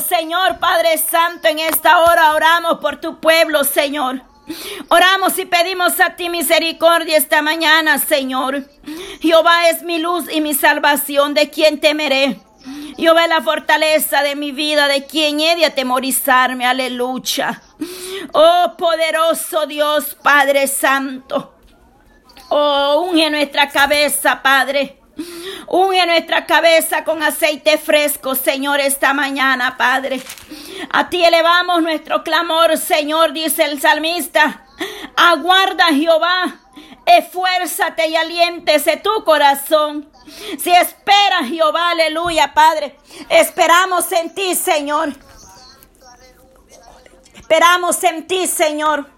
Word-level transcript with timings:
Señor 0.00 0.58
Padre 0.58 0.98
Santo, 0.98 1.48
en 1.48 1.58
esta 1.58 2.00
hora 2.00 2.34
oramos 2.34 2.78
por 2.80 3.00
tu 3.00 3.20
pueblo, 3.20 3.64
Señor. 3.64 4.22
Oramos 4.88 5.38
y 5.38 5.44
pedimos 5.44 6.00
a 6.00 6.16
ti 6.16 6.28
misericordia 6.28 7.16
esta 7.16 7.42
mañana, 7.42 7.98
Señor. 7.98 8.64
Jehová 9.20 9.68
es 9.68 9.82
mi 9.82 9.98
luz 9.98 10.24
y 10.32 10.40
mi 10.40 10.54
salvación, 10.54 11.34
¿de 11.34 11.50
quien 11.50 11.78
temeré? 11.78 12.40
Jehová 12.96 13.24
es 13.24 13.28
la 13.28 13.42
fortaleza 13.42 14.22
de 14.22 14.34
mi 14.34 14.52
vida, 14.52 14.88
de 14.88 15.06
quien 15.06 15.40
he 15.40 15.56
de 15.56 15.66
atemorizarme. 15.66 16.66
Aleluya. 16.66 17.62
Oh 18.32 18.74
poderoso 18.76 19.66
Dios, 19.66 20.16
Padre 20.22 20.66
Santo. 20.66 21.54
Oh, 22.48 23.06
unge 23.08 23.30
nuestra 23.30 23.68
cabeza, 23.68 24.42
Padre. 24.42 24.99
Unge 25.68 26.06
nuestra 26.06 26.46
cabeza 26.46 27.04
con 27.04 27.22
aceite 27.22 27.78
fresco, 27.78 28.34
Señor, 28.34 28.80
esta 28.80 29.12
mañana, 29.14 29.76
Padre. 29.76 30.22
A 30.90 31.08
ti 31.08 31.24
elevamos 31.24 31.82
nuestro 31.82 32.22
clamor, 32.22 32.76
Señor, 32.76 33.32
dice 33.32 33.64
el 33.64 33.80
salmista. 33.80 34.66
Aguarda, 35.16 35.86
Jehová. 35.86 36.60
Esfuérzate 37.06 38.08
y 38.08 38.16
aliéntese 38.16 38.96
tu 38.96 39.24
corazón. 39.24 40.10
Si 40.58 40.70
esperas, 40.70 41.48
Jehová, 41.48 41.90
aleluya, 41.90 42.54
Padre. 42.54 42.96
Esperamos 43.28 44.10
en 44.12 44.34
ti, 44.34 44.54
Señor. 44.54 45.12
Esperamos 47.34 48.02
en 48.04 48.26
ti, 48.26 48.46
Señor. 48.46 49.10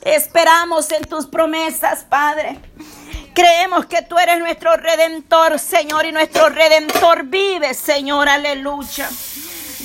Esperamos 0.00 0.90
en 0.90 1.04
tus 1.04 1.26
promesas, 1.26 2.04
Padre. 2.04 2.58
Creemos 3.34 3.86
que 3.86 4.02
tú 4.02 4.18
eres 4.18 4.38
nuestro 4.38 4.76
redentor, 4.76 5.58
Señor, 5.58 6.04
y 6.04 6.12
nuestro 6.12 6.50
redentor 6.50 7.24
vive, 7.24 7.72
Señor, 7.72 8.28
aleluya. 8.28 9.08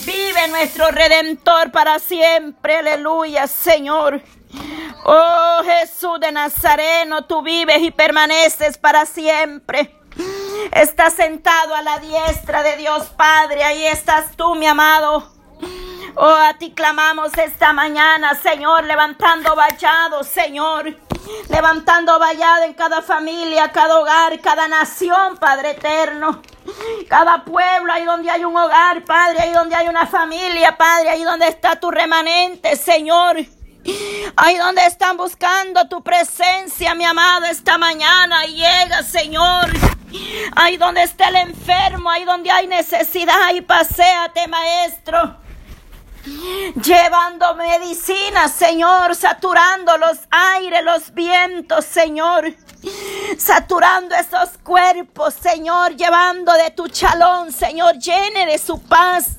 Vive 0.06 0.48
nuestro 0.50 0.90
redentor 0.92 1.72
para 1.72 2.00
siempre, 2.00 2.78
aleluya, 2.78 3.48
Señor. 3.48 4.22
Oh 5.06 5.62
Jesús 5.64 6.20
de 6.20 6.32
Nazareno, 6.32 7.26
tú 7.26 7.42
vives 7.42 7.82
y 7.82 7.92
permaneces 7.92 8.78
para 8.78 9.06
siempre. 9.06 9.96
Estás 10.72 11.14
sentado 11.14 11.76
a 11.76 11.82
la 11.82 12.00
diestra 12.00 12.64
de 12.64 12.76
Dios 12.78 13.06
Padre, 13.16 13.64
ahí 13.64 13.86
estás 13.86 14.36
tú, 14.36 14.56
mi 14.56 14.68
amado. 14.68 15.32
Oh, 16.16 16.26
a 16.26 16.58
ti 16.58 16.72
clamamos 16.72 17.32
esta 17.38 17.74
mañana, 17.74 18.34
Señor, 18.36 18.84
levantando 18.86 19.56
vallado, 19.56 20.24
Señor. 20.24 21.07
Levantando 21.50 22.20
vallado 22.20 22.64
en 22.64 22.74
cada 22.74 23.02
familia, 23.02 23.72
cada 23.72 24.00
hogar, 24.00 24.40
cada 24.42 24.68
nación, 24.68 25.38
Padre 25.38 25.72
eterno. 25.72 26.42
Cada 27.08 27.46
pueblo, 27.46 27.94
ahí 27.94 28.04
donde 28.04 28.30
hay 28.30 28.44
un 28.44 28.56
hogar, 28.56 29.04
Padre, 29.06 29.42
ahí 29.42 29.52
donde 29.52 29.76
hay 29.76 29.88
una 29.88 30.06
familia, 30.06 30.78
Padre, 30.78 31.10
ahí 31.10 31.24
donde 31.24 31.48
está 31.48 31.80
tu 31.80 31.90
remanente, 31.90 32.76
Señor. 32.76 33.38
Ahí 34.36 34.58
donde 34.58 34.86
están 34.86 35.16
buscando 35.16 35.88
tu 35.88 36.04
presencia, 36.04 36.94
mi 36.94 37.06
amado, 37.06 37.46
esta 37.46 37.78
mañana. 37.78 38.46
Llega, 38.46 39.02
Señor. 39.04 39.72
Ahí 40.56 40.78
donde 40.78 41.04
está 41.04 41.30
el 41.30 41.38
enfermo, 41.38 42.10
ahí 42.10 42.26
donde 42.26 42.52
hay 42.52 42.68
necesidad, 42.68 43.54
y 43.54 43.62
paséate, 43.62 44.48
Maestro 44.48 45.47
llevando 46.84 47.56
medicina, 47.56 48.48
Señor, 48.48 49.16
saturando 49.16 49.98
los 49.98 50.18
aires, 50.30 50.84
los 50.84 51.14
vientos, 51.14 51.86
Señor. 51.86 52.54
Saturando 53.38 54.16
esos 54.16 54.58
cuerpos, 54.64 55.34
Señor, 55.34 55.96
llevando 55.96 56.54
de 56.54 56.72
tu 56.72 56.88
chalón, 56.88 57.52
Señor, 57.52 57.98
llene 57.98 58.46
de 58.46 58.58
su 58.58 58.82
paz, 58.82 59.38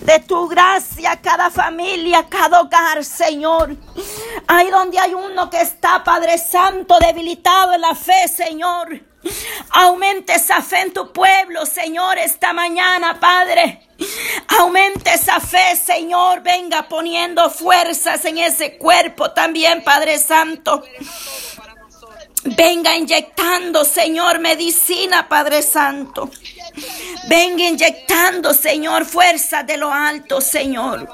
de 0.00 0.18
tu 0.20 0.48
gracia 0.48 1.20
cada 1.20 1.50
familia, 1.50 2.26
cada 2.28 2.60
hogar, 2.60 3.04
Señor. 3.04 3.76
Ahí 4.46 4.70
donde 4.70 4.98
hay 4.98 5.14
uno 5.14 5.50
que 5.50 5.60
está, 5.60 6.02
Padre 6.04 6.38
Santo, 6.38 6.98
debilitado 6.98 7.72
en 7.74 7.80
la 7.80 7.94
fe, 7.94 8.28
Señor. 8.28 9.00
Aumente 9.70 10.34
esa 10.34 10.62
fe 10.62 10.80
en 10.82 10.92
tu 10.92 11.12
pueblo, 11.12 11.66
Señor, 11.66 12.18
esta 12.18 12.52
mañana, 12.52 13.18
Padre. 13.18 13.88
Aumente 14.58 15.12
esa 15.12 15.40
fe, 15.40 15.76
Señor. 15.76 16.42
Venga 16.42 16.88
poniendo 16.88 17.50
fuerzas 17.50 18.24
en 18.24 18.38
ese 18.38 18.78
cuerpo 18.78 19.32
también, 19.32 19.82
Padre 19.82 20.18
Santo. 20.18 20.84
Venga 22.44 22.96
inyectando, 22.96 23.84
Señor, 23.84 24.38
medicina, 24.38 25.28
Padre 25.28 25.62
Santo. 25.62 26.30
Venga 27.28 27.64
inyectando, 27.64 28.54
Señor, 28.54 29.04
fuerza 29.04 29.62
de 29.62 29.76
lo 29.76 29.92
alto, 29.92 30.40
Señor. 30.40 31.06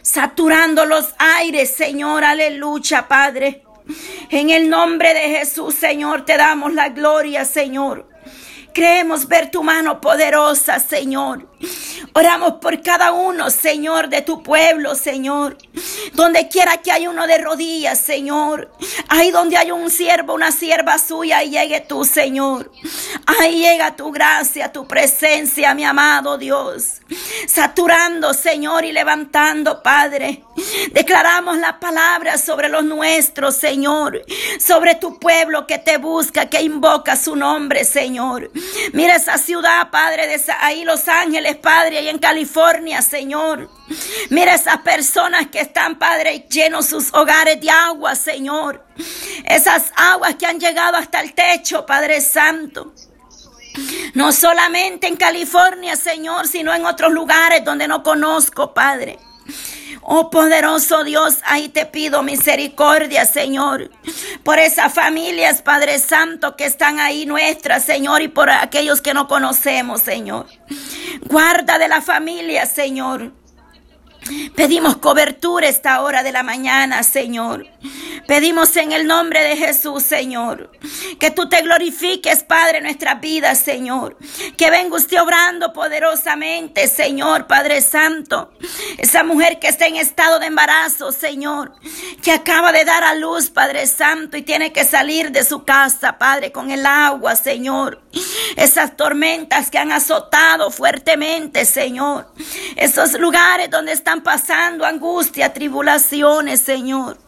Saturando 0.00 0.86
los 0.86 1.14
aires, 1.18 1.70
Señor, 1.70 2.24
aleluya, 2.24 3.06
Padre. 3.06 3.64
En 4.30 4.48
el 4.48 4.70
nombre 4.70 5.12
de 5.12 5.38
Jesús, 5.38 5.74
Señor, 5.74 6.24
te 6.24 6.38
damos 6.38 6.72
la 6.72 6.88
gloria, 6.88 7.44
Señor. 7.44 8.08
Creemos 8.72 9.28
ver 9.28 9.50
tu 9.50 9.62
mano 9.62 10.00
poderosa, 10.00 10.80
Señor. 10.80 11.46
Oramos 12.12 12.54
por 12.54 12.82
cada 12.82 13.12
uno, 13.12 13.50
Señor, 13.50 14.08
de 14.08 14.22
tu 14.22 14.42
pueblo, 14.42 14.94
Señor. 14.94 15.56
Donde 16.14 16.48
quiera 16.48 16.78
que 16.78 16.92
hay 16.92 17.06
uno 17.06 17.26
de 17.26 17.38
rodillas, 17.38 17.98
Señor. 18.00 18.70
Ahí 19.08 19.30
donde 19.30 19.56
hay 19.56 19.70
un 19.70 19.90
siervo, 19.90 20.34
una 20.34 20.52
sierva 20.52 20.98
suya, 20.98 21.38
ahí 21.38 21.50
llegue 21.50 21.80
tú, 21.80 22.04
Señor. 22.04 22.70
Ahí 23.26 23.60
llega 23.60 23.96
tu 23.96 24.10
gracia, 24.10 24.72
tu 24.72 24.86
presencia, 24.86 25.74
mi 25.74 25.84
amado 25.84 26.38
Dios. 26.38 27.00
Saturando, 27.46 28.34
Señor, 28.34 28.84
y 28.84 28.92
levantando, 28.92 29.82
Padre. 29.82 30.44
Declaramos 30.92 31.58
la 31.58 31.78
palabra 31.78 32.38
sobre 32.38 32.68
los 32.68 32.84
nuestros, 32.84 33.56
Señor. 33.56 34.24
Sobre 34.58 34.94
tu 34.96 35.18
pueblo 35.18 35.66
que 35.66 35.78
te 35.78 35.98
busca, 35.98 36.46
que 36.46 36.62
invoca 36.62 37.16
su 37.16 37.36
nombre, 37.36 37.84
Señor. 37.84 38.50
Mira 38.92 39.16
esa 39.16 39.38
ciudad, 39.38 39.90
Padre, 39.90 40.26
de 40.26 40.40
ahí 40.60 40.84
Los 40.84 41.08
Ángeles, 41.08 41.47
Padre, 41.56 41.98
ahí 41.98 42.08
en 42.08 42.18
California, 42.18 43.02
Señor. 43.02 43.70
Mira 44.30 44.54
esas 44.54 44.78
personas 44.78 45.48
que 45.48 45.60
están, 45.60 45.98
Padre, 45.98 46.46
llenos 46.50 46.86
sus 46.86 47.12
hogares 47.14 47.60
de 47.60 47.70
agua, 47.70 48.14
Señor. 48.14 48.84
Esas 49.44 49.92
aguas 49.96 50.34
que 50.36 50.46
han 50.46 50.60
llegado 50.60 50.96
hasta 50.96 51.20
el 51.20 51.34
techo, 51.34 51.86
Padre 51.86 52.20
Santo. 52.20 52.92
No 54.14 54.32
solamente 54.32 55.06
en 55.06 55.16
California, 55.16 55.96
Señor, 55.96 56.48
sino 56.48 56.74
en 56.74 56.84
otros 56.84 57.12
lugares 57.12 57.64
donde 57.64 57.86
no 57.86 58.02
conozco, 58.02 58.74
Padre. 58.74 59.18
Oh 60.02 60.30
poderoso 60.30 61.04
Dios, 61.04 61.38
ahí 61.44 61.68
te 61.68 61.86
pido 61.86 62.22
misericordia, 62.22 63.24
Señor, 63.24 63.90
por 64.42 64.58
esas 64.58 64.92
familias, 64.92 65.62
Padre 65.62 65.98
Santo, 65.98 66.56
que 66.56 66.64
están 66.64 66.98
ahí 66.98 67.26
nuestras, 67.26 67.84
Señor, 67.84 68.22
y 68.22 68.28
por 68.28 68.50
aquellos 68.50 69.00
que 69.00 69.14
no 69.14 69.28
conocemos, 69.28 70.00
Señor. 70.00 70.46
Guarda 71.26 71.78
de 71.78 71.88
la 71.88 72.00
familia, 72.00 72.66
Señor. 72.66 73.32
Pedimos 74.54 74.96
cobertura 74.96 75.68
esta 75.68 76.02
hora 76.02 76.22
de 76.22 76.32
la 76.32 76.42
mañana, 76.42 77.02
Señor. 77.02 77.66
Pedimos 78.26 78.76
en 78.76 78.92
el 78.92 79.06
nombre 79.06 79.42
de 79.42 79.56
Jesús, 79.56 80.02
Señor, 80.02 80.70
que 81.18 81.30
tú 81.30 81.48
te 81.48 81.62
glorifiques, 81.62 82.42
Padre, 82.42 82.78
en 82.78 82.84
nuestras 82.84 83.20
vidas, 83.20 83.58
Señor. 83.58 84.18
Que 84.56 84.70
venga 84.70 84.96
usted 84.96 85.22
obrando 85.22 85.72
poderosamente, 85.72 86.88
Señor, 86.88 87.46
Padre 87.46 87.80
Santo. 87.80 88.52
Esa 88.98 89.24
mujer 89.24 89.58
que 89.58 89.68
está 89.68 89.86
en 89.86 89.96
estado 89.96 90.38
de 90.40 90.46
embarazo, 90.46 91.10
Señor, 91.10 91.72
que 92.22 92.32
acaba 92.32 92.70
de 92.72 92.84
dar 92.84 93.02
a 93.02 93.14
luz, 93.14 93.48
Padre 93.48 93.86
Santo, 93.86 94.36
y 94.36 94.42
tiene 94.42 94.72
que 94.72 94.84
salir 94.84 95.30
de 95.30 95.44
su 95.44 95.64
casa, 95.64 96.18
Padre, 96.18 96.52
con 96.52 96.70
el 96.70 96.84
agua, 96.84 97.34
Señor. 97.34 98.02
Esas 98.56 98.96
tormentas 98.96 99.70
que 99.70 99.78
han 99.78 99.92
azotado 99.92 100.70
fuertemente, 100.70 101.64
Señor. 101.64 102.32
Esos 102.76 103.18
lugares 103.18 103.70
donde 103.70 103.92
están 103.92 104.22
pasando 104.22 104.84
angustia, 104.84 105.52
tribulaciones, 105.52 106.60
Señor. 106.60 107.18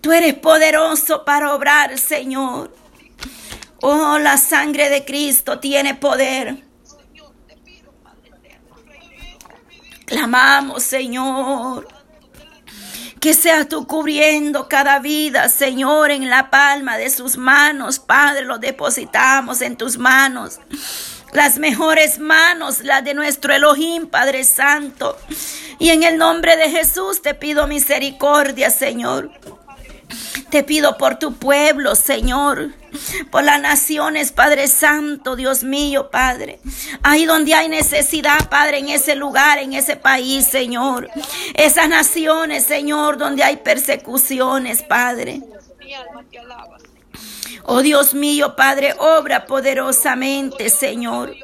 Tú 0.00 0.12
eres 0.12 0.34
poderoso 0.34 1.24
para 1.24 1.54
obrar, 1.54 1.98
Señor. 1.98 2.74
Oh, 3.80 4.18
la 4.18 4.36
sangre 4.36 4.90
de 4.90 5.04
Cristo 5.04 5.58
tiene 5.58 5.94
poder. 5.94 6.64
Clamamos, 10.04 10.82
Señor. 10.82 11.97
Que 13.20 13.34
seas 13.34 13.68
tú 13.68 13.86
cubriendo 13.86 14.68
cada 14.68 15.00
vida, 15.00 15.48
Señor, 15.48 16.10
en 16.10 16.30
la 16.30 16.50
palma 16.50 16.96
de 16.96 17.10
sus 17.10 17.36
manos. 17.36 17.98
Padre, 17.98 18.44
lo 18.44 18.58
depositamos 18.58 19.60
en 19.60 19.76
tus 19.76 19.98
manos. 19.98 20.60
Las 21.32 21.58
mejores 21.58 22.18
manos, 22.18 22.80
las 22.84 23.04
de 23.04 23.14
nuestro 23.14 23.52
Elohim, 23.52 24.06
Padre 24.06 24.44
Santo. 24.44 25.18
Y 25.78 25.90
en 25.90 26.02
el 26.04 26.16
nombre 26.16 26.56
de 26.56 26.70
Jesús 26.70 27.20
te 27.20 27.34
pido 27.34 27.66
misericordia, 27.66 28.70
Señor. 28.70 29.30
Te 30.50 30.62
pido 30.62 30.96
por 30.96 31.18
tu 31.18 31.34
pueblo, 31.34 31.94
Señor, 31.94 32.72
por 33.30 33.44
las 33.44 33.60
naciones, 33.60 34.32
Padre 34.32 34.66
Santo, 34.68 35.36
Dios 35.36 35.62
mío, 35.62 36.10
Padre. 36.10 36.60
Ahí 37.02 37.26
donde 37.26 37.54
hay 37.54 37.68
necesidad, 37.68 38.48
Padre, 38.48 38.78
en 38.78 38.88
ese 38.88 39.14
lugar, 39.14 39.58
en 39.58 39.74
ese 39.74 39.96
país, 39.96 40.46
Señor. 40.46 41.08
Esas 41.54 41.88
naciones, 41.88 42.64
Señor, 42.64 43.18
donde 43.18 43.42
hay 43.42 43.58
persecuciones, 43.58 44.82
Padre. 44.82 45.42
Oh 47.70 47.82
Dios 47.82 48.14
mío, 48.14 48.56
Padre, 48.56 48.94
obra 48.98 49.44
poderosamente, 49.44 50.70
Señor, 50.70 51.34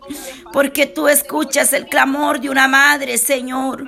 porque 0.55 0.87
tú 0.87 1.09
escuchas 1.09 1.75
el 1.75 1.87
clamor 1.87 2.41
de 2.41 2.49
una 2.49 2.67
madre, 2.67 3.19
Señor. 3.19 3.87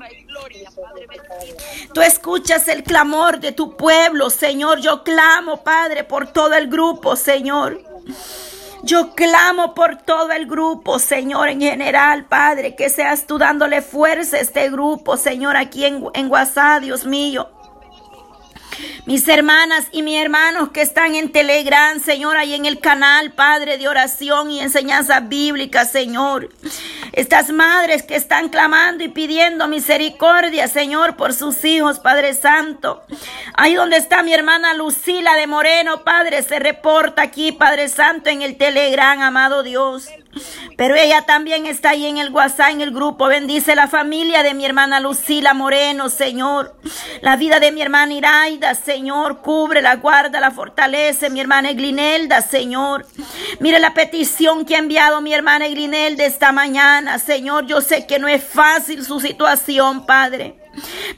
Tú 1.93 2.01
escuchas 2.01 2.69
el 2.69 2.83
clamor 2.83 3.41
de 3.41 3.53
tu 3.53 3.77
pueblo, 3.77 4.31
Señor. 4.31 4.81
Yo 4.81 5.03
clamo, 5.03 5.63
Padre, 5.63 6.05
por 6.05 6.33
todo 6.33 6.55
el 6.55 6.69
grupo, 6.69 7.17
Señor. 7.17 7.81
Yo 8.83 9.15
clamo 9.15 9.75
por 9.75 9.97
todo 9.97 10.31
el 10.31 10.47
grupo, 10.47 10.99
Señor, 10.99 11.49
en 11.49 11.61
general, 11.61 12.27
Padre, 12.27 12.77
que 12.77 12.89
seas 12.89 13.27
tú 13.27 13.39
dándole 13.39 13.83
fuerza 13.83 14.37
a 14.37 14.41
este 14.41 14.71
grupo, 14.71 15.17
Señor, 15.17 15.57
aquí 15.57 15.85
en, 15.85 16.05
en 16.15 16.31
WhatsApp, 16.31 16.83
Dios 16.83 17.05
mío. 17.05 17.49
Mis 19.05 19.27
hermanas 19.29 19.87
y 19.93 20.03
mis 20.03 20.21
hermanos 20.21 20.71
que 20.71 20.83
están 20.83 21.15
en 21.15 21.31
Telegram, 21.31 22.01
Señor, 22.01 22.37
ahí 22.37 22.55
en 22.55 22.67
el 22.67 22.81
canal, 22.81 23.33
Padre, 23.33 23.79
de 23.79 23.89
oración 23.89 24.51
y 24.51 24.61
enseñanza 24.61 25.21
bíblica, 25.21 25.85
Señor. 25.85 26.51
Estas 27.13 27.51
madres 27.51 28.03
que 28.03 28.17
están 28.17 28.49
clamando 28.49 29.05
y 29.05 29.09
pidiendo 29.09 29.69
misericordia, 29.69 30.69
Señor, 30.69 31.17
por 31.17 31.33
sus 31.33 31.65
hijos, 31.65 32.01
Padre 32.01 32.35
Santo. 32.35 33.03
Ahí 33.55 33.75
donde 33.75 33.97
está 33.97 34.23
mi 34.23 34.35
hermana 34.35 34.75
Lucila 34.75 35.35
de 35.35 35.47
Moreno, 35.47 36.05
Padre, 36.05 36.43
se 36.43 36.59
reporta 36.59 37.23
aquí, 37.23 37.53
Padre 37.53 37.89
Santo, 37.89 38.31
en 38.31 38.43
el 38.43 38.57
Telegram, 38.57 39.21
amado 39.23 39.63
Dios. 39.63 40.09
Pero 40.77 40.95
ella 40.95 41.23
también 41.23 41.67
está 41.67 41.91
ahí 41.91 42.07
en 42.07 42.19
el 42.19 42.31
WhatsApp, 42.31 42.71
en 42.71 42.81
el 42.81 42.91
grupo. 42.91 43.27
Bendice 43.27 43.75
la 43.75 43.89
familia 43.89 44.43
de 44.43 44.55
mi 44.55 44.65
hermana 44.65 45.01
Lucila 45.01 45.55
Moreno, 45.55 46.09
Señor. 46.09 46.77
La 47.23 47.37
vida 47.37 47.61
de 47.61 47.73
mi 47.73 47.81
hermana 47.81 48.13
Iraida, 48.13 48.75
Señor. 48.75 49.41
Cubre, 49.41 49.81
la 49.81 49.97
guarda, 49.97 50.41
la 50.41 50.51
fortalece. 50.51 51.31
Mi 51.31 51.41
hermana 51.41 51.71
Eglinelda, 51.71 52.43
Señor. 52.43 53.07
Mire 53.61 53.79
la 53.79 53.95
petición 53.95 54.65
que 54.65 54.77
ha 54.77 54.79
enviado 54.79 55.21
mi 55.21 55.33
hermana 55.33 55.67
Eglinelda 55.67 56.25
esta 56.25 56.53
mañana, 56.53 57.19
Señor. 57.19 57.67
Yo 57.67 57.81
sé 57.81 58.07
que 58.07 58.19
no 58.19 58.29
es 58.29 58.45
fácil 58.45 59.05
su 59.05 59.21
situación, 59.21 60.05
Padre. 60.05 60.57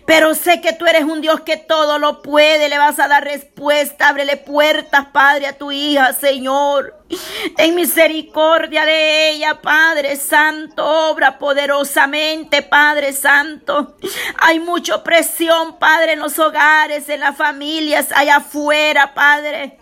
Pero 0.06 0.34
sé 0.34 0.60
que 0.60 0.72
tú 0.72 0.86
eres 0.86 1.04
un 1.04 1.20
Dios 1.20 1.40
que 1.40 1.56
todo 1.56 1.98
lo 1.98 2.22
puede. 2.22 2.68
Le 2.68 2.78
vas 2.78 2.98
a 3.00 3.08
dar 3.08 3.24
respuesta. 3.24 4.08
Ábrele 4.08 4.36
puertas, 4.36 5.06
Padre, 5.12 5.46
a 5.46 5.58
tu 5.58 5.72
hija, 5.72 6.12
Señor. 6.12 6.97
Ten 7.56 7.75
misericordia 7.75 8.84
de 8.84 9.31
ella, 9.31 9.60
Padre 9.60 10.16
Santo. 10.16 10.84
Obra 11.10 11.38
poderosamente, 11.38 12.62
Padre 12.62 13.12
Santo. 13.12 13.96
Hay 14.38 14.60
mucha 14.60 15.02
presión, 15.02 15.78
Padre, 15.78 16.12
en 16.12 16.20
los 16.20 16.38
hogares, 16.38 17.08
en 17.08 17.20
las 17.20 17.37
familias, 17.37 18.08
allá 18.14 18.37
afuera, 18.37 19.14
Padre. 19.14 19.78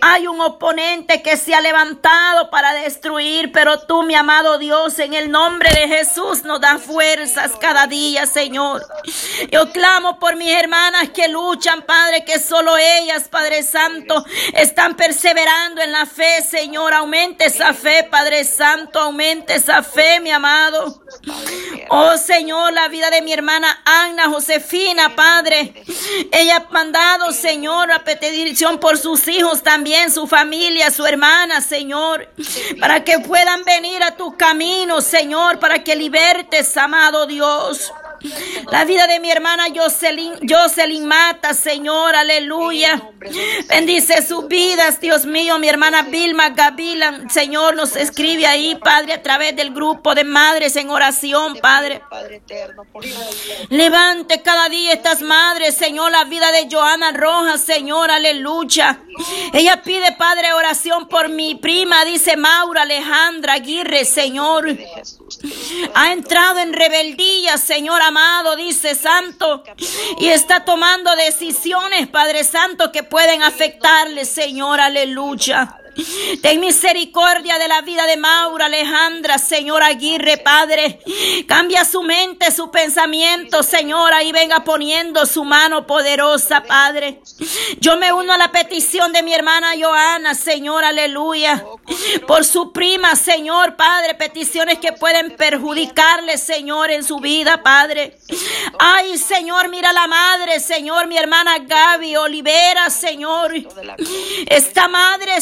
Hay 0.00 0.26
un 0.26 0.40
oponente 0.40 1.22
que 1.22 1.36
se 1.36 1.54
ha 1.54 1.60
levantado 1.60 2.48
para 2.50 2.72
destruir, 2.72 3.52
pero 3.52 3.80
tú, 3.80 4.02
mi 4.02 4.14
amado 4.14 4.56
Dios, 4.56 4.98
en 4.98 5.12
el 5.12 5.30
nombre 5.30 5.70
de 5.70 5.88
Jesús 5.88 6.42
nos 6.44 6.60
da 6.60 6.78
fuerzas 6.78 7.52
cada 7.60 7.86
día, 7.86 8.26
Señor. 8.26 8.82
Yo 9.50 9.70
clamo 9.70 10.18
por 10.18 10.36
mis 10.36 10.50
hermanas 10.56 11.10
que 11.10 11.28
luchan, 11.28 11.82
Padre, 11.82 12.24
que 12.24 12.38
solo 12.38 12.76
ellas, 12.78 13.28
Padre 13.28 13.62
Santo, 13.62 14.24
están 14.54 14.96
perseverando 14.96 15.82
en 15.82 15.92
la 15.92 16.06
fe, 16.06 16.42
Señor. 16.42 16.61
Aumente 16.70 17.46
esa 17.46 17.72
fe, 17.74 18.04
Padre 18.04 18.44
Santo, 18.44 19.00
aumente 19.00 19.56
esa 19.56 19.82
fe, 19.82 20.20
mi 20.20 20.30
amado. 20.30 21.02
Oh 21.88 22.16
Señor, 22.16 22.72
la 22.72 22.86
vida 22.88 23.10
de 23.10 23.20
mi 23.20 23.32
hermana 23.32 23.82
Ana 23.84 24.28
Josefina, 24.28 25.16
Padre. 25.16 25.74
Ella 26.30 26.58
ha 26.58 26.72
mandado, 26.72 27.32
Señor, 27.32 27.90
a 27.90 28.04
petición 28.04 28.78
por 28.78 28.96
sus 28.96 29.26
hijos 29.26 29.62
también, 29.62 30.12
su 30.12 30.28
familia, 30.28 30.90
su 30.92 31.04
hermana, 31.04 31.60
Señor, 31.60 32.32
para 32.78 33.02
que 33.02 33.18
puedan 33.18 33.64
venir 33.64 34.02
a 34.04 34.16
tu 34.16 34.36
camino, 34.36 35.00
Señor, 35.00 35.58
para 35.58 35.82
que 35.82 35.96
libertes, 35.96 36.76
amado 36.76 37.26
Dios. 37.26 37.92
La 38.70 38.84
vida 38.84 39.06
de 39.06 39.20
mi 39.20 39.30
hermana 39.30 39.66
Jocelyn, 39.74 40.34
Jocelyn 40.48 41.06
Mata, 41.06 41.54
Señor, 41.54 42.14
aleluya. 42.14 43.10
Bendice 43.68 44.26
sus 44.26 44.48
vidas, 44.48 45.00
Dios 45.00 45.26
mío. 45.26 45.58
Mi 45.58 45.68
hermana 45.68 46.02
Vilma 46.02 46.50
Gavilan, 46.50 47.28
Señor, 47.30 47.74
nos 47.74 47.96
escribe 47.96 48.46
ahí, 48.46 48.76
Padre, 48.76 49.14
a 49.14 49.22
través 49.22 49.56
del 49.56 49.72
grupo 49.72 50.14
de 50.14 50.24
madres 50.24 50.76
en 50.76 50.90
oración, 50.90 51.56
Padre. 51.60 52.02
Levante 53.68 54.42
cada 54.42 54.68
día 54.68 54.92
estas 54.92 55.22
madres, 55.22 55.74
Señor, 55.74 56.10
la 56.12 56.24
vida 56.24 56.50
de 56.52 56.68
Joana 56.70 57.12
Rojas, 57.12 57.60
Señor, 57.60 58.10
aleluya. 58.10 59.00
Ella 59.52 59.82
pide, 59.82 60.12
Padre, 60.12 60.52
oración 60.52 61.08
por 61.08 61.28
mi 61.28 61.56
prima, 61.56 62.04
dice 62.04 62.36
Maura 62.36 62.82
Alejandra 62.82 63.54
Aguirre, 63.54 64.04
Señor. 64.04 64.76
Ha 65.94 66.12
entrado 66.12 66.60
en 66.60 66.72
rebeldía, 66.72 67.58
Señor 67.58 68.02
amado, 68.12 68.56
dice 68.56 68.94
Santo, 68.94 69.64
y 70.18 70.28
está 70.28 70.66
tomando 70.66 71.16
decisiones, 71.16 72.08
Padre 72.08 72.44
Santo, 72.44 72.92
que 72.92 73.02
pueden 73.02 73.42
afectarle, 73.42 74.26
Señor, 74.26 74.80
aleluya. 74.80 75.81
Ten 76.40 76.60
misericordia 76.60 77.58
de 77.58 77.68
la 77.68 77.82
vida 77.82 78.06
de 78.06 78.16
Maura, 78.16 78.66
Alejandra, 78.66 79.38
Señor 79.38 79.82
Aguirre, 79.82 80.38
Padre. 80.38 81.00
Cambia 81.46 81.84
su 81.84 82.02
mente, 82.02 82.50
su 82.50 82.70
pensamiento, 82.70 83.62
Señora, 83.62 84.22
y 84.22 84.32
venga 84.32 84.64
poniendo 84.64 85.26
su 85.26 85.44
mano 85.44 85.86
poderosa, 85.86 86.62
Padre. 86.62 87.20
Yo 87.80 87.96
me 87.96 88.12
uno 88.12 88.32
a 88.32 88.38
la 88.38 88.50
petición 88.52 89.12
de 89.12 89.22
mi 89.22 89.34
hermana 89.34 89.72
Joana, 89.78 90.34
Señor, 90.34 90.84
aleluya. 90.84 91.64
Por 92.26 92.44
su 92.44 92.72
prima, 92.72 93.14
Señor, 93.16 93.76
Padre, 93.76 94.14
peticiones 94.14 94.78
que 94.78 94.92
pueden 94.92 95.36
perjudicarle, 95.36 96.38
Señor, 96.38 96.90
en 96.90 97.04
su 97.04 97.18
vida, 97.18 97.62
Padre. 97.62 98.18
Ay, 98.78 99.18
Señor, 99.18 99.68
mira 99.68 99.92
la 99.92 100.06
madre, 100.06 100.60
Señor, 100.60 101.06
mi 101.06 101.16
hermana 101.16 101.58
Gaby 101.58 102.16
Olivera, 102.16 102.88
Señor. 102.90 103.52
Esta 104.46 104.88
madre, 104.88 105.40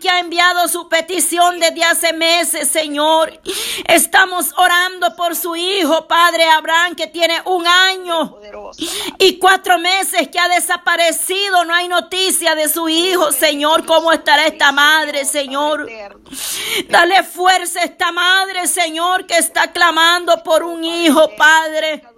Que 0.00 0.08
ha 0.08 0.18
enviado 0.18 0.66
su 0.66 0.88
petición 0.88 1.60
desde 1.60 1.84
hace 1.84 2.12
meses, 2.14 2.68
Señor. 2.68 3.38
Estamos 3.86 4.52
orando 4.56 5.14
por 5.14 5.36
su 5.36 5.54
hijo, 5.56 6.08
Padre 6.08 6.44
Abraham, 6.44 6.94
que 6.94 7.06
tiene 7.06 7.42
un 7.44 7.66
año 7.66 8.34
y 9.18 9.38
cuatro 9.38 9.78
meses 9.78 10.28
que 10.28 10.38
ha 10.38 10.48
desaparecido. 10.48 11.66
No 11.66 11.74
hay 11.74 11.88
noticia 11.88 12.54
de 12.54 12.68
su 12.68 12.88
hijo, 12.88 13.30
Señor. 13.30 13.84
¿Cómo 13.84 14.10
estará 14.10 14.46
esta 14.46 14.72
madre, 14.72 15.26
Señor? 15.26 15.86
Dale 16.88 17.22
fuerza 17.22 17.80
a 17.80 17.84
esta 17.84 18.10
madre, 18.10 18.66
Señor, 18.66 19.26
que 19.26 19.36
está 19.36 19.70
clamando 19.70 20.42
por 20.42 20.62
un 20.62 20.82
hijo, 20.82 21.30
Padre. 21.36 22.13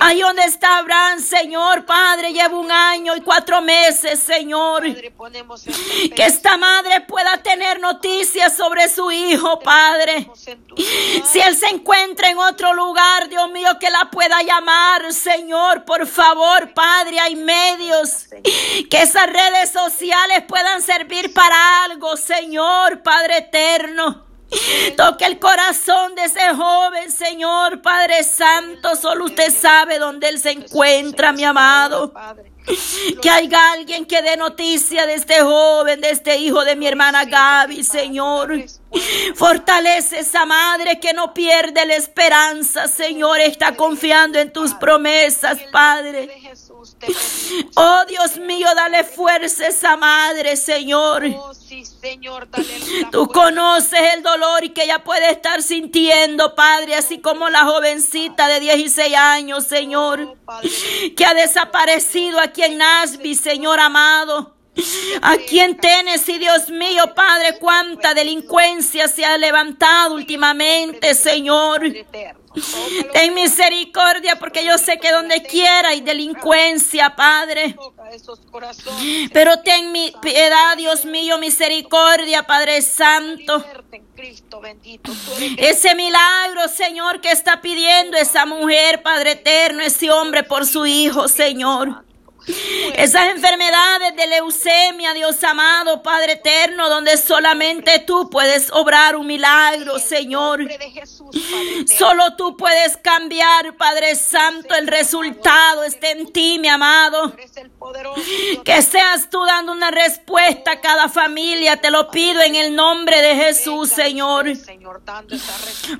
Ahí 0.00 0.20
donde 0.20 0.44
está 0.44 0.78
Abraham, 0.78 1.20
Señor, 1.20 1.84
Padre, 1.84 2.32
lleva 2.32 2.58
un 2.58 2.70
año 2.70 3.16
y 3.16 3.20
cuatro 3.20 3.60
meses, 3.62 4.20
Señor. 4.20 4.82
Que 6.14 6.24
esta 6.24 6.56
madre 6.56 7.00
pueda 7.02 7.42
tener 7.42 7.80
noticias 7.80 8.56
sobre 8.56 8.88
su 8.88 9.10
hijo, 9.10 9.60
Padre. 9.60 10.30
Si 11.24 11.40
él 11.40 11.56
se 11.56 11.66
encuentra 11.68 12.28
en 12.28 12.38
otro 12.38 12.74
lugar, 12.74 13.28
Dios 13.28 13.50
mío, 13.50 13.68
que 13.80 13.90
la 13.90 14.10
pueda 14.10 14.42
llamar, 14.42 15.12
Señor, 15.12 15.84
por 15.84 16.06
favor, 16.06 16.72
Padre, 16.74 17.20
hay 17.20 17.36
medios. 17.36 18.28
Que 18.90 19.02
esas 19.02 19.26
redes 19.26 19.70
sociales 19.70 20.42
puedan 20.48 20.82
servir 20.82 21.32
para 21.32 21.84
algo, 21.84 22.16
Señor, 22.16 23.02
Padre 23.02 23.38
eterno. 23.38 24.23
Toque 24.96 25.24
el 25.24 25.38
corazón 25.38 26.14
de 26.14 26.24
ese 26.24 26.54
joven, 26.54 27.10
Señor 27.10 27.82
Padre 27.82 28.22
Santo. 28.24 28.96
Solo 28.96 29.26
usted 29.26 29.52
sabe 29.52 29.98
dónde 29.98 30.28
él 30.28 30.38
se 30.38 30.50
encuentra, 30.50 31.32
mi 31.32 31.44
amado. 31.44 32.12
Que 33.20 33.28
haya 33.28 33.72
alguien 33.72 34.06
que 34.06 34.22
dé 34.22 34.36
noticia 34.38 35.06
de 35.06 35.14
este 35.14 35.42
joven, 35.42 36.00
de 36.00 36.10
este 36.10 36.38
hijo 36.38 36.64
de 36.64 36.76
mi 36.76 36.86
hermana 36.86 37.24
Gaby, 37.26 37.84
Señor. 37.84 38.64
Fortalece 39.34 40.20
esa 40.20 40.46
madre 40.46 40.98
que 40.98 41.12
no 41.12 41.34
pierde 41.34 41.84
la 41.84 41.94
esperanza, 41.94 42.88
Señor. 42.88 43.40
Está 43.40 43.76
confiando 43.76 44.38
en 44.38 44.50
tus 44.50 44.72
promesas, 44.74 45.58
Padre. 45.72 46.43
Oh 47.76 48.04
Dios 48.08 48.38
mío, 48.38 48.68
dale 48.74 49.04
fuerza 49.04 49.64
a 49.64 49.68
esa 49.68 49.96
madre, 49.96 50.56
Señor. 50.56 51.24
Oh, 51.36 51.52
Tú 53.10 53.28
conoces 53.28 54.00
el 54.14 54.22
dolor 54.22 54.64
y 54.64 54.70
que 54.70 54.84
ella 54.84 55.02
puede 55.02 55.30
estar 55.30 55.62
sintiendo, 55.62 56.54
Padre, 56.54 56.94
así 56.94 57.18
como 57.18 57.48
la 57.48 57.64
jovencita 57.64 58.48
de 58.48 58.60
16 58.60 59.14
años, 59.16 59.64
Señor, 59.64 60.36
oh, 60.46 60.60
que 61.16 61.24
ha 61.24 61.34
desaparecido 61.34 62.38
aquí 62.40 62.62
en 62.62 62.78
Nashville, 62.78 63.34
Señor 63.36 63.80
amado. 63.80 64.54
Aquí 65.22 65.60
en 65.60 65.76
Tennessee, 65.76 66.38
Dios 66.38 66.68
mío, 66.68 67.14
Padre, 67.14 67.58
cuánta 67.60 68.12
delincuencia 68.12 69.06
se 69.08 69.24
ha 69.24 69.38
levantado 69.38 70.14
últimamente, 70.14 71.14
Señor. 71.14 71.82
Ten 73.12 73.34
misericordia 73.34 74.36
porque 74.36 74.64
yo 74.64 74.78
sé 74.78 74.98
que 74.98 75.10
donde 75.10 75.42
quiera 75.42 75.88
hay 75.88 76.00
delincuencia, 76.00 77.14
Padre. 77.16 77.76
Pero 79.32 79.58
ten 79.60 79.90
mi 79.90 80.12
piedad, 80.22 80.76
Dios 80.76 81.04
mío, 81.04 81.38
misericordia, 81.38 82.44
Padre 82.44 82.80
Santo. 82.82 83.64
Ese 85.56 85.94
milagro, 85.94 86.68
Señor, 86.68 87.20
que 87.20 87.30
está 87.30 87.60
pidiendo 87.60 88.16
esa 88.16 88.46
mujer, 88.46 89.02
Padre 89.02 89.32
eterno, 89.32 89.82
ese 89.82 90.10
hombre 90.10 90.44
por 90.44 90.66
su 90.66 90.86
hijo, 90.86 91.28
Señor. 91.28 92.04
Esas 92.94 93.28
enfermedades 93.28 94.16
de 94.16 94.26
leucemia, 94.26 95.14
Dios 95.14 95.42
amado, 95.44 96.02
Padre 96.02 96.32
eterno, 96.32 96.90
donde 96.90 97.16
solamente 97.16 98.00
tú 98.00 98.28
puedes 98.28 98.70
obrar 98.72 99.16
un 99.16 99.26
milagro, 99.26 99.98
Señor. 99.98 100.60
Solo 101.86 102.36
tú 102.36 102.56
puedes 102.56 102.96
cambiar, 102.98 103.76
Padre 103.76 104.14
Santo, 104.14 104.74
el 104.74 104.88
resultado 104.88 105.84
está 105.84 106.10
en 106.10 106.32
ti, 106.32 106.58
mi 106.58 106.68
amado. 106.68 107.34
Que 108.64 108.82
seas 108.82 109.30
tú 109.30 109.42
dando 109.44 109.72
una 109.72 109.90
respuesta 109.90 110.72
a 110.72 110.80
cada 110.80 111.08
familia, 111.08 111.80
te 111.80 111.90
lo 111.90 112.10
pido 112.10 112.42
en 112.42 112.56
el 112.56 112.74
nombre 112.74 113.22
de 113.22 113.36
Jesús, 113.36 113.88
Señor. 113.90 114.46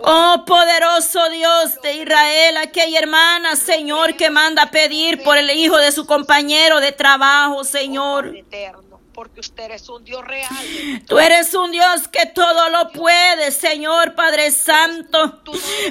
Oh, 0.00 0.44
poderoso 0.46 1.28
Dios 1.30 1.80
de 1.82 1.94
Israel, 1.94 2.56
aquí 2.58 2.80
hay 2.80 2.96
hermanas, 2.96 3.58
Señor, 3.58 4.16
que 4.16 4.30
manda 4.30 4.64
a 4.64 4.70
pedir 4.70 5.22
por 5.22 5.38
el 5.38 5.50
hijo 5.50 5.78
de 5.78 5.92
su 5.92 6.04
compañero 6.06 6.33
compañero 6.34 6.80
de 6.80 6.90
trabajo, 6.90 7.62
Señor. 7.62 8.34
Porque 9.12 9.38
usted 9.38 9.70
es 9.70 9.88
un 9.88 10.04
Dios 10.04 10.24
real. 10.24 10.50
Tú 11.06 11.20
eres 11.20 11.54
un 11.54 11.70
Dios 11.70 12.08
que 12.08 12.26
todo 12.26 12.68
lo 12.70 12.90
puede, 12.90 13.52
Señor 13.52 14.16
Padre 14.16 14.50
Santo. 14.50 15.40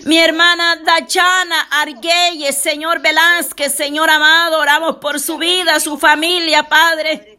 Mi 0.03 0.17
hermana 0.17 0.75
Dachana 0.83 1.61
Arguelles, 1.71 2.57
Señor 2.57 2.99
Velázquez, 2.99 3.73
Señor 3.73 4.09
amado, 4.09 4.59
oramos 4.59 4.97
por 4.97 5.21
su 5.21 5.37
vida, 5.37 5.79
su 5.79 5.97
familia, 5.97 6.67
Padre. 6.67 7.32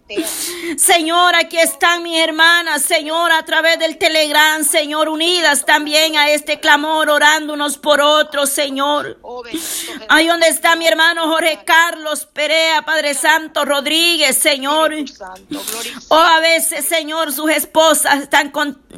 Señor, 0.76 1.35
aquí 1.37 1.59
están 1.59 2.02
mis 2.02 2.18
hermanas, 2.18 2.83
Señor, 2.83 3.33
a 3.33 3.44
través 3.44 3.78
del 3.78 3.99
Telegram, 3.99 4.64
Señor, 4.64 5.09
unidas 5.09 5.64
también 5.64 6.16
a 6.16 6.30
este 6.30 6.61
clamor, 6.61 7.11
orando 7.11 7.54
unos 7.54 7.78
por 7.78 8.00
otros, 8.00 8.50
Señor. 8.50 9.18
Ahí 10.09 10.26
donde 10.26 10.49
está 10.49 10.76
mi 10.76 10.87
hermano 10.87 11.28
Jorge 11.28 11.61
Carlos 11.64 12.26
Perea, 12.26 12.83
Padre 12.83 13.14
Santo 13.14 13.64
Rodríguez, 13.64 14.37
Señor. 14.37 14.94
O 16.09 16.16
a 16.16 16.40
veces, 16.40 16.85
Señor, 16.85 17.33
sus 17.33 17.50
esposas 17.50 18.23
están 18.23 18.52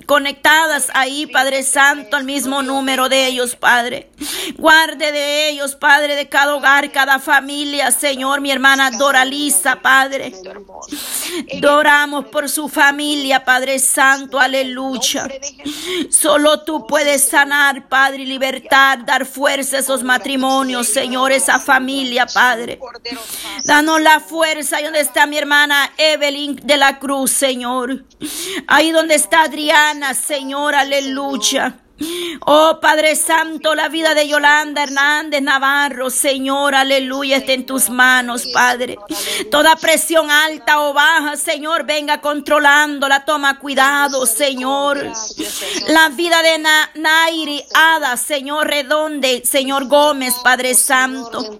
conectadas 0.06 0.88
ahí, 0.94 1.26
Padre 1.26 1.62
Santo, 1.62 2.16
al 2.16 2.24
mismo 2.24 2.62
número 2.62 3.08
de 3.08 3.26
ellos, 3.26 3.56
Padre. 3.56 4.10
Guarde 4.56 5.12
de 5.12 5.50
ellos, 5.50 5.74
Padre, 5.76 6.16
de 6.16 6.28
cada 6.28 6.54
hogar, 6.54 6.90
cada 6.92 7.18
familia, 7.18 7.90
Señor, 7.90 8.40
mi 8.40 8.50
hermana 8.50 8.90
Doralisa, 8.90 9.76
Padre. 9.82 10.32
Doramos 11.60 12.26
por 12.26 12.48
su 12.48 12.68
familia, 12.68 13.44
Padre 13.44 13.78
Santo, 13.78 14.38
aleluya. 14.38 15.28
Solo 16.10 16.62
tú 16.62 16.86
puedes 16.86 17.22
sanar, 17.22 17.88
Padre, 17.88 18.22
y 18.22 18.26
libertar, 18.26 19.04
dar 19.04 19.26
fuerza 19.26 19.76
a 19.76 19.80
esos 19.80 20.02
matrimonios, 20.02 20.88
Señor, 20.88 21.32
esa 21.32 21.58
familia, 21.58 22.26
Padre. 22.26 22.78
Danos 23.64 24.00
la 24.00 24.20
fuerza 24.20 24.76
ahí 24.76 24.84
donde 24.84 25.00
está 25.00 25.26
mi 25.26 25.38
hermana 25.38 25.92
Evelyn 25.96 26.56
de 26.56 26.76
la 26.76 26.98
Cruz, 26.98 27.30
Señor. 27.30 28.04
Ahí 28.66 28.90
donde 28.90 29.14
está 29.14 29.42
Adriana, 29.42 30.14
Señor, 30.14 30.74
aleluya. 30.74 31.80
Oh 32.40 32.78
Padre 32.80 33.16
Santo, 33.16 33.74
la 33.74 33.88
vida 33.88 34.14
de 34.14 34.28
Yolanda 34.28 34.82
Hernández 34.82 35.40
Navarro, 35.40 36.10
Señor, 36.10 36.74
aleluya, 36.74 37.38
está 37.38 37.52
en 37.52 37.64
tus 37.64 37.88
manos, 37.88 38.44
Padre. 38.52 38.98
Toda 39.50 39.76
presión 39.76 40.30
alta 40.30 40.80
o 40.80 40.92
baja, 40.92 41.36
Señor, 41.36 41.84
venga 41.86 42.20
controlándola, 42.20 43.24
toma 43.24 43.58
cuidado, 43.58 44.26
Señor. 44.26 45.10
La 45.88 46.10
vida 46.10 46.42
de 46.42 46.58
Nairi 46.96 47.64
Ada, 47.74 48.16
Señor 48.18 48.68
Redonde, 48.68 49.42
Señor 49.44 49.86
Gómez, 49.86 50.34
Padre 50.44 50.74
Santo. 50.74 51.58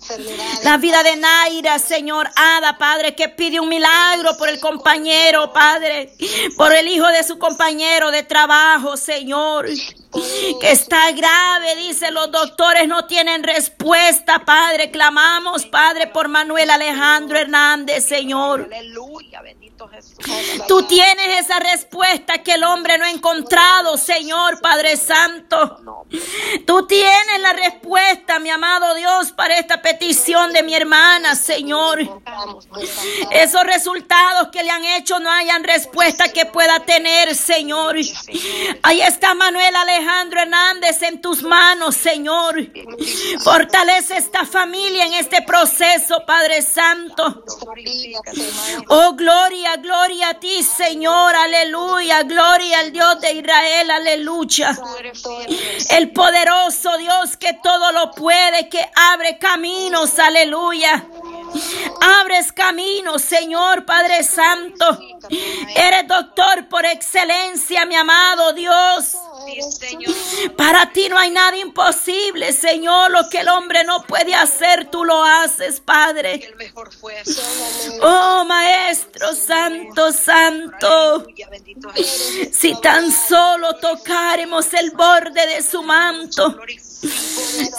La 0.65 0.77
vida 0.77 1.03
de 1.03 1.17
Naira, 1.17 1.79
Señor 1.79 2.29
Ada, 2.37 2.77
Padre, 2.77 3.15
que 3.15 3.31
pide 3.31 3.59
un 3.59 3.71
milagro 3.71 4.37
por 4.37 4.51
el 4.51 4.61
compañero, 4.61 5.53
Padre, 5.53 6.13
por 6.57 6.73
el 6.73 6.87
hijo 6.89 7.07
de 7.09 7.25
su 7.25 7.39
compañero 7.39 8.11
de 8.11 8.23
trabajo, 8.23 8.97
Señor 8.99 9.67
que 10.61 10.71
está 10.71 11.11
grave, 11.13 11.77
dice 11.77 12.11
los 12.11 12.31
doctores 12.31 12.89
no 12.89 13.07
tienen 13.07 13.43
respuesta, 13.43 14.45
Padre. 14.45 14.91
Clamamos, 14.91 15.67
Padre, 15.67 16.07
por 16.07 16.29
Manuel 16.29 16.71
Alejandro 16.71 17.39
Hernández, 17.39 18.07
Señor. 18.07 18.69
Aleluya, 18.73 19.43
bendito 19.43 19.89
Jesús. 19.89 20.17
Tú 20.69 20.83
tienes 20.85 21.41
esa 21.41 21.59
respuesta 21.59 22.43
que 22.43 22.55
el 22.55 22.65
hombre 22.65 22.99
no 22.99 23.05
ha 23.05 23.11
encontrado, 23.11 23.97
Señor 23.99 24.61
Padre 24.61 24.97
Santo. 24.97 26.05
Tú 26.67 26.87
tienes 26.87 27.41
la 27.41 27.53
respuesta, 27.53 28.39
mi 28.39 28.51
amado 28.51 28.95
Dios, 28.95 29.33
para 29.33 29.59
esta 29.59 29.83
petición 29.83 30.53
de 30.53 30.63
mi 30.63 30.75
hermana, 30.75 31.35
Señor. 31.35 32.01
Esos 33.31 33.65
resultados 33.65 34.49
que 34.49 34.63
le 34.63 34.71
han 34.71 34.85
hecho 34.85 35.19
no 35.19 35.31
hayan 35.31 35.65
respuesta 35.65 36.33
que 36.33 36.47
pueda 36.47 36.81
tener, 36.81 37.35
Señor. 37.35 37.97
Ahí 38.83 39.01
está 39.03 39.35
Manuel 39.35 39.75
Alejandro 39.77 40.06
Alejandro 40.07 40.41
Hernández 40.41 41.03
en 41.03 41.21
tus 41.21 41.43
manos, 41.43 41.97
Señor. 41.97 42.55
Fortalece 43.43 44.17
esta 44.17 44.47
familia 44.47 45.05
en 45.05 45.15
este 45.15 45.43
proceso, 45.43 46.23
Padre 46.25 46.63
Santo. 46.63 47.43
Oh, 48.89 49.15
gloria, 49.15 49.77
gloria 49.79 50.31
a 50.31 50.35
ti, 50.35 50.63
Señor. 50.63 51.35
Aleluya. 51.35 52.23
Gloria 52.23 52.81
al 52.81 52.93
Dios 52.93 53.21
de 53.21 53.33
Israel. 53.33 53.91
Aleluya. 53.91 54.79
El 55.91 56.13
poderoso 56.13 56.97
Dios 56.99 57.37
que 57.37 57.55
todo 57.55 57.91
lo 57.91 58.13
puede, 58.13 58.69
que 58.69 58.89
abre 58.95 59.39
caminos. 59.39 60.17
Aleluya. 60.21 61.05
Abres 62.21 62.53
caminos, 62.53 63.23
Señor 63.23 63.85
Padre 63.85 64.23
Santo. 64.23 64.99
Eres 65.75 66.07
doctor 66.07 66.69
por 66.69 66.85
excelencia, 66.85 67.85
mi 67.87 67.97
amado 67.97 68.53
Dios. 68.53 69.17
Para 70.57 70.91
ti 70.93 71.09
no 71.09 71.19
hay 71.19 71.31
nada 71.31 71.57
imposible, 71.57 72.53
Señor. 72.53 73.11
Lo 73.11 73.29
que 73.29 73.41
el 73.41 73.49
hombre 73.49 73.85
no 73.85 74.03
puede 74.03 74.35
hacer, 74.35 74.91
tú 74.91 75.05
lo 75.05 75.23
haces, 75.23 75.81
Padre. 75.81 76.55
Oh, 78.03 78.45
Maestro 78.47 79.35
Santo, 79.35 80.13
Santo. 80.13 81.27
Si 82.53 82.81
tan 82.81 83.11
solo 83.11 83.77
tocáramos 83.77 84.73
el 84.75 84.91
borde 84.93 85.47
de 85.47 85.63
su 85.63 85.83
manto. 85.83 86.57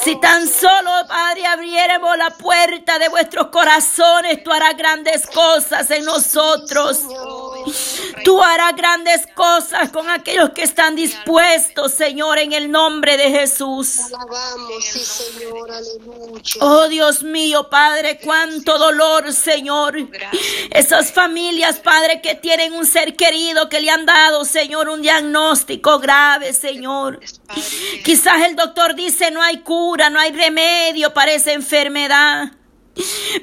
Si 0.03 0.19
tan 0.19 0.47
solo, 0.47 0.91
Padre, 1.07 1.45
abriéramos 1.45 2.17
la 2.17 2.29
puerta 2.29 2.99
de 2.99 3.09
vuestros 3.09 3.47
corazones, 3.47 4.43
tú 4.43 4.51
harás 4.51 4.77
grandes 4.77 5.25
cosas 5.27 5.89
en 5.91 6.05
nosotros. 6.05 7.01
Tú 8.23 8.41
harás 8.41 8.75
grandes 8.75 9.27
cosas 9.35 9.89
con 9.91 10.09
aquellos 10.09 10.51
que 10.51 10.63
están 10.63 10.95
dispuestos, 10.95 11.93
Señor, 11.93 12.39
en 12.39 12.53
el 12.53 12.71
nombre 12.71 13.17
de 13.17 13.29
Jesús. 13.29 13.99
Oh 16.59 16.87
Dios 16.87 17.23
mío, 17.23 17.69
Padre, 17.69 18.19
cuánto 18.23 18.77
dolor, 18.77 19.33
Señor. 19.33 19.95
Esas 20.71 21.11
familias, 21.11 21.79
Padre, 21.79 22.21
que 22.21 22.35
tienen 22.35 22.73
un 22.73 22.85
ser 22.85 23.15
querido 23.15 23.69
que 23.69 23.79
le 23.79 23.89
han 23.89 24.05
dado, 24.05 24.45
Señor, 24.45 24.89
un 24.89 25.01
diagnóstico 25.01 25.99
grave, 25.99 26.53
Señor. 26.53 27.19
Quizás 28.03 28.45
el 28.45 28.55
doctor 28.55 28.95
dice 28.95 29.31
no 29.31 29.41
hay 29.41 29.59
cura, 29.59 30.09
no 30.09 30.19
hay 30.19 30.31
remedio 30.31 31.13
para 31.13 31.33
esa 31.33 31.53
enfermedad. 31.53 32.51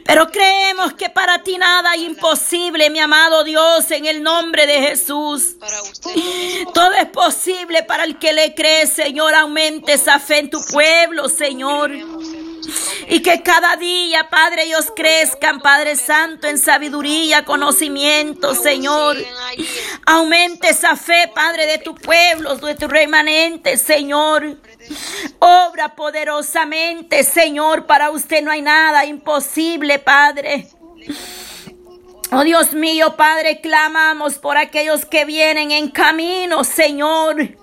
Pero 0.05 0.31
creemos 0.31 0.95
que 0.95 1.11
para 1.11 1.43
ti 1.43 1.57
nada 1.59 1.95
es 1.95 2.03
imposible, 2.03 2.91
mi 2.91 2.99
amado 2.99 3.45
Dios, 3.45 3.91
en 3.91 4.07
el 4.07 4.23
nombre 4.23 4.67
de 4.67 4.81
Jesús. 4.81 5.57
Todo 6.73 6.93
es 6.93 7.07
posible 7.07 7.83
para 7.83 8.05
el 8.05 8.19
que 8.19 8.33
le 8.33 8.55
cree, 8.55 8.87
Señor. 8.87 9.35
Aumente 9.35 9.95
esa 9.95 10.19
fe 10.19 10.39
en 10.39 10.51
tu 10.51 10.65
pueblo, 10.65 11.29
Señor. 11.29 11.93
Y 13.09 13.21
que 13.21 13.43
cada 13.43 13.77
día, 13.77 14.29
Padre, 14.31 14.65
ellos 14.65 14.87
crezcan, 14.95 15.61
Padre 15.61 15.97
Santo, 15.97 16.47
en 16.47 16.59
sabiduría, 16.59 17.45
conocimiento, 17.45 18.55
Señor. 18.55 19.17
Aumente 20.07 20.71
esa 20.71 20.97
fe, 20.97 21.31
Padre, 21.35 21.67
de 21.67 21.79
tu 21.79 21.95
pueblo, 21.95 22.57
de 22.57 22.75
tu 22.75 22.89
remanente, 22.89 23.77
Señor. 23.77 24.59
Obra 25.39 25.95
poderosamente, 25.95 27.23
Señor. 27.25 27.87
Para 27.87 28.11
usted 28.11 28.43
no 28.43 28.51
hay 28.51 28.63
nada 28.63 29.05
imposible, 29.05 29.99
Padre. 29.99 30.69
Oh 32.33 32.43
Dios 32.43 32.73
mío, 32.73 33.17
Padre, 33.17 33.61
clamamos 33.61 34.39
por 34.39 34.57
aquellos 34.57 35.05
que 35.05 35.25
vienen 35.25 35.71
en 35.71 35.89
camino, 35.89 36.65
Señor. 36.65 37.57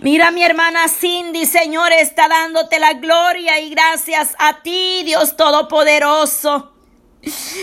Mira, 0.00 0.32
mi 0.32 0.42
hermana 0.42 0.88
Cindy, 0.88 1.46
Señor, 1.46 1.92
está 1.92 2.28
dándote 2.28 2.80
la 2.80 2.94
gloria 2.94 3.60
y 3.60 3.70
gracias 3.70 4.34
a 4.38 4.62
ti, 4.62 5.02
Dios 5.04 5.36
Todopoderoso. 5.36 6.72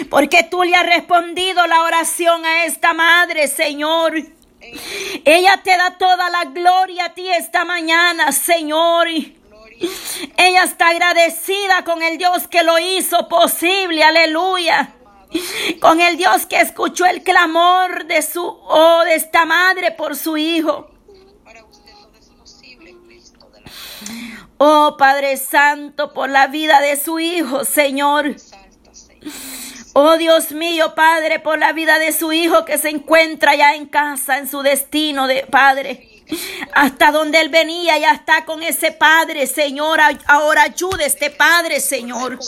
Porque 0.10 0.44
tú 0.44 0.64
le 0.64 0.76
has 0.76 0.86
respondido 0.86 1.66
la 1.68 1.84
oración 1.84 2.46
a 2.46 2.66
esta 2.66 2.94
madre, 2.94 3.48
Señor. 3.48 4.14
Ella 5.26 5.62
te 5.64 5.76
da 5.78 5.98
toda 5.98 6.30
la 6.30 6.46
gloria 6.46 7.06
a 7.06 7.14
ti 7.14 7.28
esta 7.28 7.66
mañana, 7.66 8.32
Señor. 8.32 9.08
Ella 9.08 10.64
está 10.64 10.90
agradecida 10.90 11.84
con 11.84 12.02
el 12.02 12.18
Dios 12.18 12.48
que 12.48 12.64
lo 12.64 12.80
hizo 12.80 13.28
posible, 13.28 14.04
aleluya. 14.04 14.94
Con 15.82 16.00
el 16.00 16.18
Dios 16.18 16.46
que 16.46 16.62
escuchó 16.62 17.06
el 17.06 17.24
clamor 17.24 18.06
de 18.06 18.22
su 18.22 18.44
oh, 18.46 19.04
de 19.04 19.16
esta 19.16 19.46
madre 19.46 19.92
por 19.92 20.16
su 20.16 20.38
hijo. 20.38 20.90
Oh 24.58 24.96
Padre 24.98 25.38
Santo, 25.38 26.14
por 26.14 26.30
la 26.30 26.48
vida 26.48 26.80
de 26.80 26.96
su 26.96 27.20
hijo, 27.20 27.66
Señor. 27.66 28.36
Oh 29.96 30.18
Dios 30.18 30.52
mío, 30.52 30.96
Padre, 30.96 31.40
por 31.40 31.60
la 31.60 31.72
vida 31.72 32.00
de 32.00 32.12
su 32.14 32.34
hijo 32.34 32.66
que 32.66 32.80
se 32.80 32.90
encuentra 32.90 33.54
ya 33.54 33.76
en 33.76 33.86
casa, 33.86 34.40
en 34.40 34.48
su 34.48 34.64
destino 34.64 35.28
de 35.28 35.46
Padre. 35.46 36.13
Hasta 36.74 37.12
donde 37.12 37.40
él 37.40 37.50
venía, 37.50 37.98
ya 37.98 38.12
está 38.14 38.46
con 38.46 38.64
ese 38.64 38.92
Padre, 38.92 39.48
Señor. 39.48 40.00
Ahora 40.26 40.64
ayude 40.64 41.04
a 41.04 41.08
este 41.08 41.30
Padre, 41.30 41.80
Señor. 41.80 42.40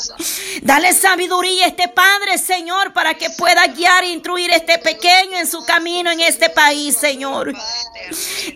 Dale 0.62 0.94
sabiduría 0.94 1.66
a 1.66 1.68
este 1.68 1.88
Padre, 1.90 2.38
Señor, 2.38 2.94
para 2.94 3.14
que 3.14 3.30
pueda 3.32 3.68
guiar 3.68 4.04
e 4.04 4.10
instruir 4.10 4.52
a 4.52 4.56
este 4.56 4.80
pequeño 4.80 5.38
en 5.38 5.48
su 5.48 5.64
camino 5.66 6.12
en 6.12 6.22
este 6.22 6.50
país, 6.50 6.98
Señor. 6.98 7.54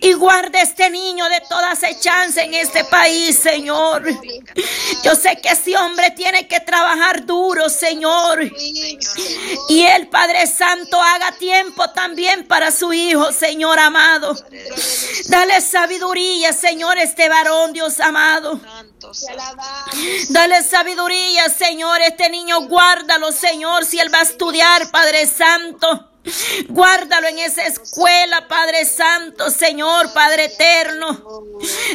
Y 0.01 0.13
guarde 0.13 0.59
a 0.59 0.63
este 0.63 0.89
niño 0.89 1.27
de 1.29 1.41
toda 1.41 1.71
acechanza 1.71 2.43
en 2.43 2.53
este 2.53 2.83
país, 2.85 3.37
Señor. 3.37 4.03
Yo 5.03 5.15
sé 5.15 5.37
que 5.41 5.49
ese 5.49 5.77
hombre 5.77 6.11
tiene 6.11 6.47
que 6.47 6.59
trabajar 6.59 7.25
duro, 7.25 7.69
Señor. 7.69 8.41
Y 9.69 9.81
el 9.83 10.07
Padre 10.07 10.47
Santo 10.47 11.01
haga 11.01 11.31
tiempo 11.33 11.89
también 11.91 12.47
para 12.47 12.71
su 12.71 12.91
hijo, 12.93 13.31
Señor 13.31 13.79
amado. 13.79 14.35
Dale 15.27 15.61
sabiduría, 15.61 16.53
Señor, 16.53 16.97
este 16.97 17.29
varón, 17.29 17.73
Dios 17.73 17.99
amado. 17.99 18.59
Dale 20.29 20.63
sabiduría, 20.63 21.49
Señor. 21.49 22.01
Este 22.01 22.29
niño, 22.29 22.67
guárdalo, 22.67 23.31
Señor, 23.31 23.85
si 23.85 23.99
él 23.99 24.13
va 24.13 24.19
a 24.19 24.23
estudiar, 24.23 24.89
Padre 24.91 25.25
Santo. 25.25 26.08
Guárdalo 26.67 27.27
en 27.27 27.39
esa 27.39 27.63
escuela, 27.65 28.47
Padre 28.47 28.85
Santo, 28.85 29.49
Señor, 29.49 30.11
Padre 30.13 30.45
Eterno. 30.45 31.43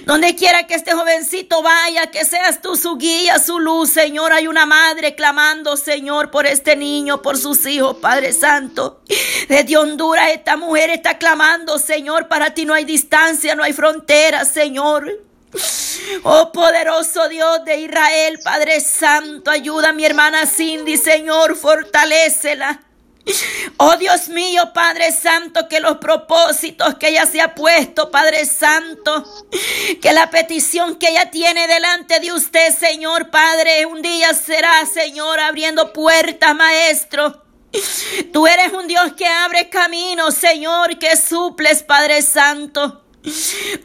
Donde 0.04 0.34
quiera 0.34 0.66
que 0.66 0.74
este 0.74 0.92
jovencito 0.92 1.62
vaya, 1.62 2.10
que 2.10 2.24
seas 2.24 2.60
tú 2.62 2.76
su 2.76 2.96
guía, 2.96 3.38
su 3.38 3.58
luz, 3.58 3.90
Señor. 3.90 4.32
Hay 4.32 4.46
una 4.46 4.66
madre 4.66 5.14
clamando, 5.14 5.76
Señor, 5.76 6.30
por 6.30 6.46
este 6.46 6.74
niño, 6.76 7.22
por 7.22 7.36
sus 7.36 7.64
hijos, 7.66 7.96
Padre 8.00 8.32
Santo. 8.32 9.02
Desde 9.48 9.76
Honduras 9.76 10.30
esta 10.30 10.56
mujer 10.56 10.90
está 10.90 11.18
clamando, 11.18 11.78
Señor. 11.78 12.28
Para 12.28 12.54
ti 12.54 12.64
no 12.64 12.74
hay 12.74 12.84
distancia, 12.84 13.54
no 13.54 13.62
hay 13.62 13.72
frontera, 13.72 14.44
Señor. 14.44 15.20
Oh 16.24 16.50
poderoso 16.52 17.28
Dios 17.28 17.64
de 17.64 17.78
Israel, 17.78 18.40
Padre 18.42 18.80
Santo, 18.80 19.50
ayuda 19.50 19.90
a 19.90 19.92
mi 19.92 20.04
hermana 20.04 20.46
Cindy, 20.46 20.96
Señor, 20.96 21.56
fortalécela. 21.56 22.83
Oh 23.78 23.96
Dios 23.96 24.28
mío, 24.28 24.72
Padre 24.74 25.10
Santo, 25.12 25.66
que 25.68 25.80
los 25.80 25.96
propósitos 25.96 26.96
que 26.96 27.08
ella 27.08 27.26
se 27.26 27.40
ha 27.40 27.54
puesto, 27.54 28.10
Padre 28.10 28.44
Santo, 28.44 29.24
que 30.00 30.12
la 30.12 30.30
petición 30.30 30.96
que 30.96 31.08
ella 31.08 31.30
tiene 31.30 31.66
delante 31.66 32.20
de 32.20 32.32
usted, 32.32 32.76
Señor 32.76 33.30
Padre, 33.30 33.86
un 33.86 34.02
día 34.02 34.34
será, 34.34 34.84
Señor, 34.86 35.40
abriendo 35.40 35.92
puertas, 35.92 36.54
Maestro. 36.54 37.42
Tú 38.32 38.46
eres 38.46 38.72
un 38.72 38.86
Dios 38.86 39.14
que 39.14 39.26
abre 39.26 39.68
caminos, 39.68 40.34
Señor, 40.34 40.98
que 40.98 41.16
suples, 41.16 41.82
Padre 41.82 42.22
Santo. 42.22 43.04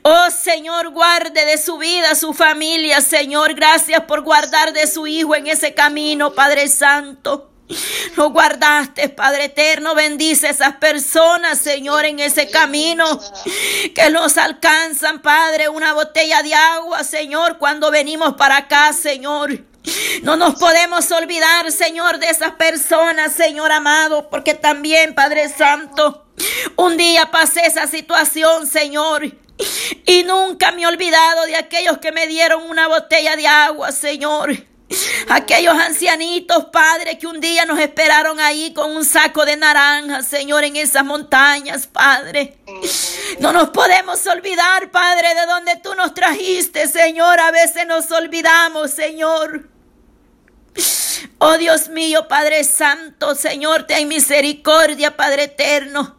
Oh 0.04 0.30
Señor, 0.30 0.90
guarde 0.90 1.46
de 1.46 1.58
su 1.58 1.78
vida, 1.78 2.14
su 2.16 2.34
familia, 2.34 3.00
Señor. 3.00 3.54
Gracias 3.54 4.02
por 4.04 4.22
guardar 4.22 4.74
de 4.74 4.86
su 4.86 5.08
hijo 5.08 5.34
en 5.34 5.48
ese 5.48 5.74
camino, 5.74 6.34
Padre 6.34 6.68
Santo. 6.68 7.50
Lo 8.16 8.32
guardaste, 8.32 9.10
Padre 9.10 9.46
eterno. 9.46 9.96
Bendice 9.96 10.48
a 10.48 10.52
esas 10.52 10.76
personas, 10.78 11.60
Señor, 11.60 12.06
en 12.06 12.20
ese 12.20 12.50
camino 12.50 13.06
que 13.94 14.10
nos 14.10 14.38
alcanzan, 14.38 15.22
Padre, 15.22 15.70
una 15.70 15.94
botella 15.94 16.42
de 16.42 16.54
agua, 16.54 17.04
Señor, 17.04 17.58
cuando 17.58 17.92
venimos 17.92 18.34
para 18.36 18.58
acá, 18.58 18.92
Señor. 18.94 19.64
No 20.24 20.36
nos 20.36 20.56
podemos 20.56 21.10
olvidar, 21.12 21.72
Señor, 21.72 22.20
de 22.20 22.30
esas 22.30 22.52
personas, 22.54 23.34
Señor 23.34 23.72
amado, 23.72 24.30
porque 24.30 24.54
también, 24.54 25.16
Padre 25.16 25.48
Santo, 25.50 26.26
un 26.76 26.98
día 26.98 27.32
pasé 27.32 27.62
esa 27.66 27.88
situación, 27.88 28.68
Señor. 28.68 29.24
Y 30.06 30.24
nunca 30.24 30.72
me 30.72 30.84
he 30.84 30.88
olvidado 30.88 31.46
de 31.46 31.56
aquellos 31.56 31.98
que 32.00 32.12
me 32.12 32.28
dieron 32.28 32.64
una 32.70 32.88
botella 32.88 33.36
de 33.36 33.48
agua, 33.48 33.92
Señor. 33.92 34.52
Aquellos 35.30 35.76
ancianitos, 35.76 36.66
Padre, 36.66 37.18
que 37.18 37.28
un 37.28 37.40
día 37.40 37.66
nos 37.66 37.80
esperaron 37.80 38.40
ahí 38.40 38.74
con 38.74 38.96
un 38.96 39.06
saco 39.06 39.46
de 39.46 39.58
naranjas, 39.58 40.28
Señor, 40.28 40.64
en 40.64 40.76
esas 40.76 41.06
montañas, 41.06 41.88
Padre. 41.88 42.58
No 43.40 43.54
nos 43.54 43.70
podemos 43.70 44.26
olvidar, 44.28 44.92
Padre, 44.92 45.36
de 45.36 45.46
donde 45.46 45.76
tú 45.78 45.94
nos 45.96 46.14
trajiste, 46.14 46.88
Señor. 46.88 47.40
A 47.40 47.52
veces 47.52 47.86
nos 47.88 48.10
olvidamos, 48.12 48.92
Señor. 48.92 49.70
Oh 51.40 51.58
Dios 51.58 51.90
mío, 51.90 52.28
Padre 52.28 52.64
Santo, 52.64 53.36
Señor, 53.36 53.84
ten 53.84 54.08
misericordia, 54.08 55.16
Padre 55.16 55.44
eterno. 55.44 56.18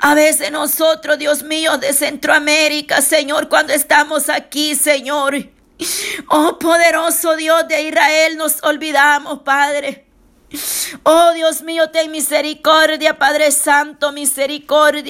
A 0.00 0.14
veces 0.14 0.50
nosotros, 0.50 1.18
Dios 1.18 1.42
mío, 1.42 1.76
de 1.78 1.92
Centroamérica, 1.92 3.02
Señor, 3.02 3.48
cuando 3.48 3.72
estamos 3.72 4.28
aquí, 4.28 4.74
Señor. 4.74 5.50
Oh 6.28 6.58
poderoso 6.58 7.36
Dios 7.36 7.66
de 7.68 7.82
Israel, 7.82 8.36
nos 8.36 8.62
olvidamos, 8.62 9.40
Padre. 9.40 10.06
Oh 11.04 11.32
Dios 11.34 11.62
mío, 11.62 11.90
ten 11.90 12.10
misericordia, 12.10 13.18
Padre 13.18 13.52
Santo, 13.52 14.12
misericordia. 14.12 15.02